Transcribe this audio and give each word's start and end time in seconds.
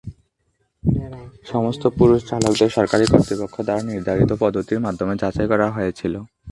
সমস্ত 1.45 1.83
পুরুষ 1.97 2.19
চালকদের 2.29 2.69
সরকারি 2.69 3.05
কর্তৃপক্ষ 3.05 3.55
দ্বারা 3.61 3.81
নির্ধারিত 3.83 4.31
পদ্ধতির 4.39 4.83
মাধ্যমে 4.85 5.13
যাচাই 5.21 5.47
করা 5.47 5.67
হয়েছিল। 5.71 6.13